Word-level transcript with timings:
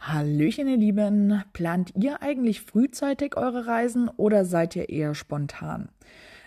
Hallöchen, 0.00 0.68
ihr 0.68 0.76
Lieben. 0.76 1.42
Plant 1.52 1.92
ihr 1.96 2.20
eigentlich 2.20 2.60
frühzeitig 2.60 3.36
eure 3.36 3.66
Reisen 3.66 4.08
oder 4.08 4.44
seid 4.44 4.76
ihr 4.76 4.88
eher 4.88 5.14
spontan? 5.14 5.88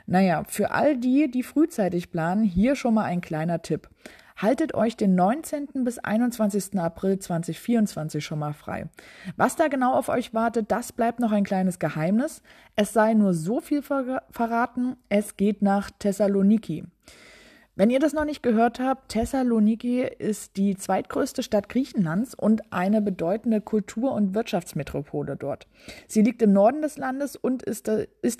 Naja, 0.06 0.44
für 0.48 0.72
all 0.72 0.98
die, 0.98 1.32
die 1.32 1.44
frühzeitig 1.44 2.12
planen, 2.12 2.44
hier 2.44 2.76
schon 2.76 2.94
mal 2.94 3.06
ein 3.06 3.22
kleiner 3.22 3.62
Tipp. 3.62 3.90
Haltet 4.36 4.74
euch 4.74 4.98
den 4.98 5.16
19. 5.16 5.84
bis 5.84 5.98
21. 5.98 6.78
April 6.78 7.20
2024 7.20 8.24
schon 8.24 8.40
mal 8.40 8.54
frei. 8.54 8.90
Was 9.38 9.56
da 9.56 9.70
genau 9.70 9.94
auf 9.94 10.10
euch 10.10 10.34
wartet, 10.34 10.72
das 10.72 10.92
bleibt 10.92 11.20
noch 11.20 11.32
ein 11.32 11.44
kleines 11.46 11.80
Geheimnis. 11.80 12.42
Es 12.76 12.94
sei 12.94 13.14
nur 13.14 13.34
so 13.34 13.60
viel 13.60 13.82
ver 13.82 14.24
verraten, 14.30 14.98
es 15.10 15.38
geht 15.38 15.62
nach 15.62 15.90
Thessaloniki. 15.92 16.84
Wenn 17.76 17.90
ihr 17.90 17.98
das 17.98 18.14
noch 18.14 18.26
nicht 18.26 18.44
gehört 18.44 18.80
habt, 18.80 19.10
Thessaloniki 19.10 20.02
ist 20.04 20.58
die 20.58 20.76
zweitgrößte 20.76 21.42
Stadt 21.42 21.70
Griechenlands 21.70 22.36
und 22.36 22.72
eine 22.72 23.02
bedeutende 23.02 23.62
Kultur- 23.62 24.14
und 24.14 24.36
Wirtschaftsmetropole 24.36 25.36
dort. 25.36 25.66
Sie 26.08 26.22
liegt 26.22 26.44
im 26.44 26.54
Norden 26.54 26.84
des 26.84 26.98
Landes 26.98 27.36
und 27.36 27.64
ist, 27.64 27.88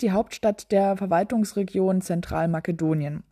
die 0.04 0.12
Hauptstadt 0.12 0.72
der 0.72 0.98
Verwaltungsregion 0.98 2.02
Zentralmakedonien. 2.02 3.24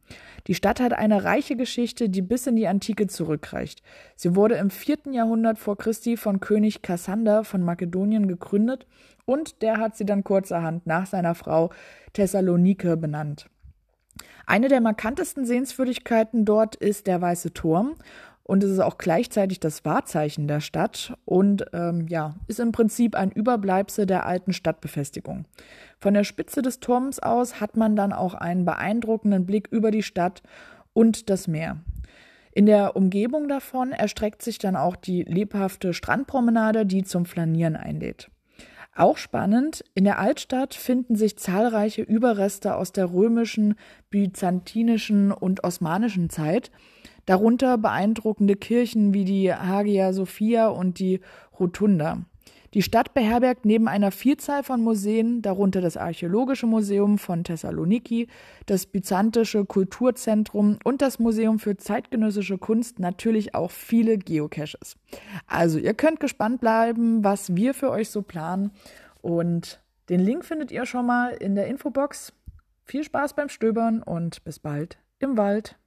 Die 0.48 0.56
Stadt 0.56 0.80
hat 0.80 0.94
eine 0.94 1.24
reiche 1.24 1.56
Geschichte, 1.56 2.10
die 2.10 2.24
bis 2.24 2.48
in 2.48 2.56
die 2.56 2.68
Antike 2.68 3.06
zurückreicht. 3.06 3.84
Sie 4.16 4.36
wurde 4.36 4.56
im 4.56 4.72
vierten 4.72 5.14
Jahrhundert 5.14 5.60
vor 5.60 5.78
Christi 5.78 6.18
von 6.18 6.40
König 6.40 6.82
Kassander 6.82 7.44
von 7.44 7.62
Makedonien 7.62 8.28
gegründet 8.28 8.88
und 9.26 9.62
der 9.62 9.78
hat 9.78 9.96
sie 9.96 10.08
dann 10.08 10.24
kurzerhand 10.24 10.88
nach 10.88 11.06
seiner 11.06 11.36
Frau 11.36 11.70
Thessalonike 12.14 12.98
benannt. 12.98 13.52
Eine 14.46 14.68
der 14.68 14.82
markantesten 14.82 15.46
Sehenswürdigkeiten 15.46 16.46
dort 16.46 16.76
ist 16.76 17.08
der 17.08 17.22
Weiße 17.22 17.54
Turm. 17.54 17.96
Und 18.44 18.64
es 18.64 18.72
ist 18.72 18.80
auch 18.80 18.98
gleichzeitig 18.98 19.60
das 19.60 19.86
Wahrzeichen 19.86 20.48
der 20.48 20.60
Stadt 20.60 21.14
und 21.26 21.66
ähm, 21.74 22.08
ja, 22.10 22.36
ist 22.48 22.60
im 22.60 22.74
Prinzip 22.74 23.16
ein 23.16 23.32
Überbleibsel 23.32 24.06
der 24.06 24.26
alten 24.26 24.52
Stadtbefestigung. 24.52 25.46
Von 26.00 26.16
der 26.16 26.24
Spitze 26.24 26.62
des 26.62 26.80
Turms 26.80 27.20
aus 27.20 27.62
hat 27.62 27.78
man 27.78 27.96
dann 27.96 28.12
auch 28.12 28.34
einen 28.34 28.66
beeindruckenden 28.66 29.46
Blick 29.46 29.68
über 29.70 29.90
die 29.90 30.04
Stadt 30.04 30.42
und 30.92 31.30
das 31.30 31.48
Meer. 31.48 31.78
In 32.52 32.66
der 32.66 32.98
Umgebung 32.98 33.48
davon 33.48 33.94
erstreckt 33.94 34.42
sich 34.42 34.58
dann 34.58 34.76
auch 34.76 34.98
die 34.98 35.24
lebhafte 35.24 35.94
Strandpromenade, 35.94 36.86
die 36.86 37.04
zum 37.04 37.26
Flanieren 37.26 37.78
einlädt. 37.78 38.30
Auch 38.94 39.18
spannend, 39.18 39.86
in 39.94 40.04
der 40.04 40.20
Altstadt 40.20 40.74
finden 40.74 41.16
sich 41.16 41.38
zahlreiche 41.38 42.02
Überreste 42.02 42.76
aus 42.76 42.92
der 42.92 43.14
römischen, 43.14 43.76
byzantinischen 44.10 45.32
und 45.32 45.64
osmanischen 45.64 46.30
Zeit, 46.30 46.72
darunter 47.26 47.78
beeindruckende 47.78 48.56
Kirchen 48.56 49.14
wie 49.14 49.24
die 49.24 49.54
Hagia 49.54 50.12
Sophia 50.12 50.68
und 50.68 51.00
die 51.00 51.22
Rotunda. 51.58 52.26
Die 52.74 52.82
Stadt 52.82 53.14
beherbergt 53.14 53.66
neben 53.66 53.88
einer 53.88 54.12
Vielzahl 54.12 54.64
von 54.64 54.82
Museen, 54.82 55.42
darunter 55.42 55.82
das 55.82 55.98
Archäologische 55.98 56.68
Museum 56.68 57.18
von 57.18 57.44
Thessaloniki, 57.44 58.28
das 58.66 58.86
Byzantische 58.86 59.66
Kulturzentrum 59.66 60.80
und 60.84 61.02
das 61.02 61.20
Museum 61.20 61.60
für 61.60 61.76
zeitgenössische 61.76 62.58
Kunst, 62.58 63.00
natürlich 63.00 63.56
auch 63.56 63.72
viele 63.72 64.18
Geocaches. 64.18 64.96
Also 65.48 65.80
ihr 65.80 65.94
könnt 65.94 66.22
gespannt 66.22 66.62
bleiben, 66.62 67.24
was 67.24 67.56
wir 67.56 67.74
für 67.74 67.92
euch 67.92 68.10
so 68.10 68.22
planen 68.22 68.72
und 69.22 69.82
den 70.10 70.20
Link 70.20 70.46
findet 70.46 70.72
ihr 70.72 70.86
schon 70.86 71.06
mal 71.06 71.30
in 71.30 71.56
der 71.56 71.68
Infobox. 71.68 72.34
Viel 72.84 73.04
Spaß 73.04 73.34
beim 73.34 73.50
Stöbern 73.50 74.02
und 74.04 74.44
bis 74.44 74.60
bald 74.60 74.98
im 75.20 75.38
Wald. 75.38 75.78